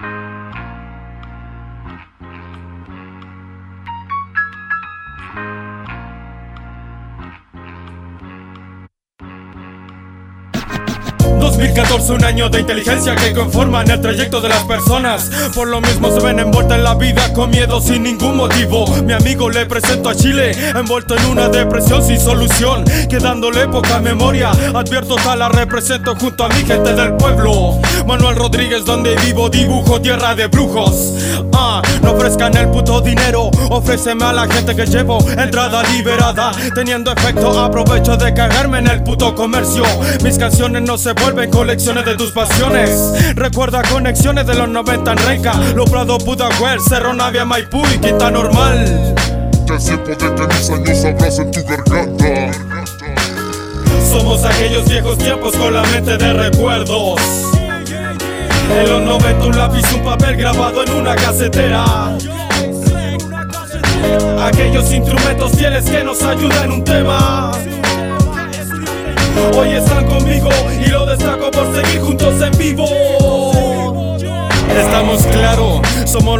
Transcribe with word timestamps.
Thank 0.00 0.04
you. 0.04 0.35
2014 11.56 12.12
un 12.12 12.22
año 12.22 12.50
de 12.50 12.60
inteligencia 12.60 13.16
que 13.16 13.32
conforman 13.32 13.90
el 13.90 13.98
trayecto 14.02 14.42
de 14.42 14.50
las 14.50 14.62
personas. 14.64 15.30
Por 15.54 15.68
lo 15.68 15.80
mismo 15.80 16.10
se 16.12 16.20
ven 16.20 16.38
envueltas 16.38 16.76
en 16.76 16.84
la 16.84 16.94
vida 16.94 17.32
con 17.32 17.48
miedo 17.48 17.80
sin 17.80 18.02
ningún 18.02 18.36
motivo. 18.36 18.86
Mi 19.02 19.14
amigo 19.14 19.48
le 19.48 19.64
presento 19.64 20.10
a 20.10 20.14
Chile 20.14 20.50
envuelto 20.76 21.16
en 21.16 21.24
una 21.24 21.48
depresión 21.48 22.02
sin 22.04 22.20
solución 22.20 22.84
Quedándole 23.08 23.68
poca 23.68 24.00
memoria. 24.00 24.50
Advierto 24.50 25.16
tal 25.16 25.38
la 25.38 25.48
represento 25.48 26.14
junto 26.14 26.44
a 26.44 26.48
mi 26.50 26.62
gente 26.62 26.92
del 26.92 27.14
pueblo 27.14 27.80
Manuel 28.06 28.36
Rodríguez 28.36 28.84
donde 28.84 29.16
vivo 29.24 29.48
dibujo 29.48 29.98
tierra 30.02 30.34
de 30.34 30.48
brujos. 30.48 31.14
Ah, 31.54 31.80
no 32.02 32.12
ofrezcan 32.12 32.54
el 32.56 32.68
puto 32.68 33.00
dinero 33.00 33.50
Ofréceme 33.70 34.24
a 34.24 34.32
la 34.32 34.46
gente 34.46 34.76
que 34.76 34.84
llevo 34.84 35.18
entrada 35.30 35.82
liberada 35.84 36.52
Teniendo 36.74 37.12
efecto 37.12 37.58
aprovecho 37.58 38.16
de 38.16 38.34
cagarme 38.34 38.78
en 38.78 38.88
el 38.88 39.02
puto 39.02 39.34
comercio. 39.34 39.84
Mis 40.22 40.36
canciones 40.36 40.82
no 40.82 40.98
se 40.98 41.12
vuelven 41.12 41.45
colecciones 41.50 42.04
de 42.04 42.16
tus 42.16 42.32
pasiones. 42.32 42.90
Recuerda 43.34 43.82
conexiones 43.82 44.46
de 44.46 44.54
los 44.54 44.68
90 44.68 45.12
en 45.12 45.18
Renca. 45.18 45.54
Loprado, 45.74 46.18
Pudahuel, 46.18 46.80
Cerro 46.80 47.14
Navia, 47.14 47.44
Maipú 47.44 47.82
y 47.94 47.98
Quinta 47.98 48.30
Normal. 48.30 49.14
Ya 49.66 49.74
es 49.74 49.84
tiempo 49.84 50.10
de 50.10 50.16
que 50.16 50.54
mis 50.54 50.70
años 50.70 51.04
abracen 51.04 51.50
tu 51.50 51.64
garganta. 51.64 52.52
Somos 54.10 54.44
aquellos 54.44 54.88
viejos 54.88 55.18
tiempos 55.18 55.54
con 55.56 55.74
la 55.74 55.82
mente 55.82 56.16
de 56.16 56.32
recuerdos. 56.32 57.20
En 58.70 58.90
los 58.90 59.02
90 59.02 59.44
un 59.44 59.56
lápiz, 59.56 59.84
un 59.94 60.04
papel 60.04 60.36
grabado 60.36 60.82
en 60.82 60.92
una 60.92 61.14
casetera. 61.14 62.16
Aquellos 64.40 64.92
instrumentos 64.92 65.52
fieles 65.52 65.84
que 65.84 66.04
nos 66.04 66.22
ayudan 66.22 66.64
en 66.64 66.72
un 66.72 66.84
tema. 66.84 67.52
Hoy 69.54 69.72
están 69.72 70.06
conmigo 70.06 70.48
y 70.84 70.88
lo 70.88 71.06
destaco 71.06 71.35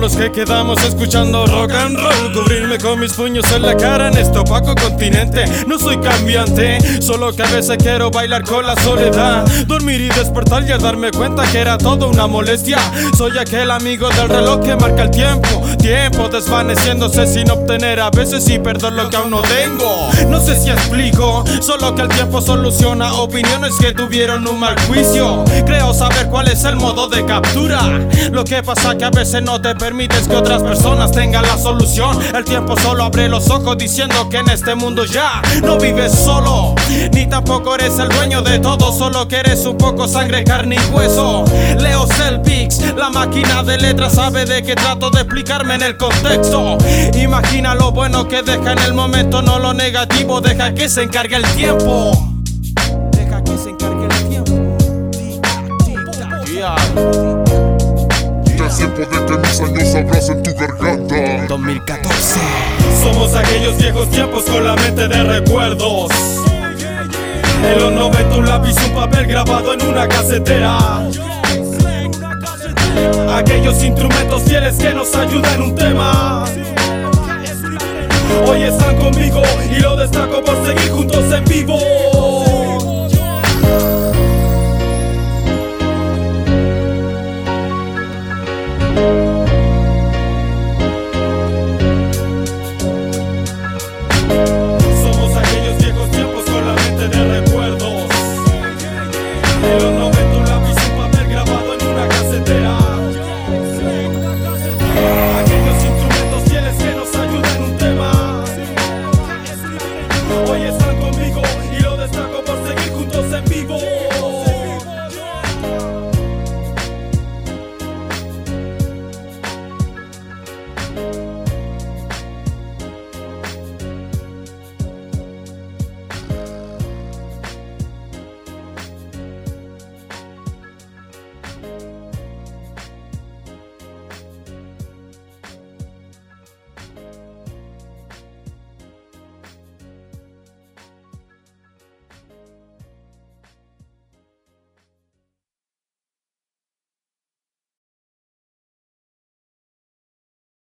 los 0.00 0.16
que 0.16 0.30
quedamos 0.32 0.82
escuchando 0.84 1.46
rock 1.46 1.72
and 1.72 1.96
roll. 1.96 2.32
Cubrirme 2.32 2.78
con 2.78 3.00
mis 3.00 3.12
puños 3.12 3.44
en 3.52 3.62
la 3.62 3.76
cara 3.76 4.08
en 4.08 4.16
este 4.16 4.38
opaco 4.38 4.74
continente. 4.74 5.44
No 5.66 5.78
soy 5.78 5.98
cambiante, 5.98 6.78
solo 7.00 7.34
que 7.34 7.42
a 7.42 7.46
veces 7.46 7.76
quiero 7.78 8.10
bailar 8.10 8.42
con 8.44 8.66
la 8.66 8.76
soledad. 8.76 9.46
Dormir 9.66 10.00
y 10.00 10.08
despertar 10.08 10.64
y 10.64 10.82
darme 10.82 11.10
cuenta 11.10 11.44
que 11.50 11.58
era 11.58 11.78
todo 11.78 12.08
una 12.08 12.26
molestia. 12.26 12.78
Soy 13.16 13.38
aquel 13.38 13.70
amigo 13.70 14.08
del 14.10 14.28
reloj 14.28 14.60
que 14.60 14.76
marca 14.76 15.04
el 15.04 15.10
tiempo 15.10 15.62
Tiempo 15.86 16.28
desvaneciéndose 16.28 17.28
sin 17.28 17.48
obtener 17.48 18.00
a 18.00 18.10
veces 18.10 18.48
y 18.48 18.58
perder 18.58 18.92
lo 18.92 19.08
que 19.08 19.18
aún 19.18 19.30
no 19.30 19.40
tengo. 19.42 20.10
No 20.28 20.40
sé 20.40 20.60
si 20.60 20.68
explico, 20.68 21.44
solo 21.60 21.94
que 21.94 22.02
el 22.02 22.08
tiempo 22.08 22.40
soluciona 22.40 23.14
opiniones 23.14 23.72
que 23.78 23.92
tuvieron 23.92 24.48
un 24.48 24.58
mal 24.58 24.74
juicio. 24.88 25.44
Creo 25.64 25.94
saber 25.94 26.26
cuál 26.26 26.48
es 26.48 26.64
el 26.64 26.74
modo 26.74 27.06
de 27.06 27.24
captura. 27.24 27.82
Lo 28.32 28.42
que 28.42 28.64
pasa 28.64 28.98
que 28.98 29.04
a 29.04 29.10
veces 29.10 29.44
no 29.44 29.60
te 29.60 29.76
permites 29.76 30.26
que 30.26 30.34
otras 30.34 30.60
personas 30.60 31.12
tengan 31.12 31.42
la 31.42 31.56
solución. 31.56 32.18
El 32.34 32.44
tiempo 32.44 32.76
solo 32.80 33.04
abre 33.04 33.28
los 33.28 33.48
ojos 33.48 33.78
diciendo 33.78 34.28
que 34.28 34.38
en 34.38 34.50
este 34.50 34.74
mundo 34.74 35.04
ya 35.04 35.40
no 35.62 35.78
vives 35.78 36.10
solo, 36.10 36.74
ni 37.12 37.26
tampoco 37.26 37.76
eres 37.76 37.96
el 38.00 38.08
dueño 38.08 38.42
de 38.42 38.58
todo, 38.58 38.92
solo 38.92 39.28
que 39.28 39.36
eres 39.36 39.64
un 39.64 39.78
poco 39.78 40.08
sangre, 40.08 40.42
carne 40.42 40.78
y 40.84 40.92
hueso. 40.92 41.44
Leo 41.78 42.08
Selvix, 42.08 42.80
la 42.96 43.08
máquina 43.08 43.62
de 43.62 43.78
letras 43.78 44.14
sabe 44.14 44.44
de 44.44 44.64
qué 44.64 44.74
trato 44.74 45.10
de 45.10 45.20
explicarme 45.20 45.75
en 45.76 45.82
el 45.82 45.96
contexto. 45.96 46.78
Imagina 47.14 47.74
lo 47.74 47.92
bueno 47.92 48.26
que 48.26 48.42
deja 48.42 48.72
en 48.72 48.78
el 48.78 48.94
momento, 48.94 49.42
no 49.42 49.58
lo 49.58 49.74
negativo, 49.74 50.40
deja 50.40 50.74
que 50.74 50.88
se 50.88 51.02
encargue 51.02 51.36
el 51.36 51.44
tiempo. 51.54 52.12
Deja 53.12 53.44
que 53.44 53.58
se 53.58 53.70
encargue 53.70 54.06
el 54.06 54.28
tiempo. 54.28 54.76
Yeah. 56.50 56.76
Ya 58.56 58.66
es 58.66 58.76
tiempo 58.76 59.00
de 59.00 59.26
que 59.26 59.38
mis 59.38 59.60
años 59.60 59.94
abracen 59.94 60.42
tu 60.42 60.54
garganta 60.54 61.46
2014 61.48 62.40
Somos 63.02 63.34
aquellos 63.34 63.76
viejos 63.76 64.10
tiempos 64.10 64.44
con 64.44 64.64
la 64.64 64.74
mente 64.76 65.06
de 65.06 65.22
recuerdos 65.22 66.10
En 67.62 67.78
los 67.78 67.92
90 67.92 68.36
un 68.36 68.46
lápiz, 68.46 68.74
un 68.86 68.94
papel 68.94 69.26
grabado 69.26 69.74
en 69.74 69.82
una 69.82 70.08
casetera 70.08 70.78
Aquellos 73.34 73.82
instrumentos 73.82 74.42
fieles 74.42 74.76
que 74.76 74.94
nos 74.94 75.14
ayudan 75.14 75.62
un 75.62 75.74
tema. 75.74 76.44
Hoy 78.46 78.62
están 78.62 78.96
conmigo 78.96 79.42
y 79.70 79.80
lo 79.80 79.96
destaco 79.96 80.42
por 80.42 80.56
seguir 80.66 80.90
juntos 80.90 81.32
en 81.32 81.44
vivo 81.44 81.95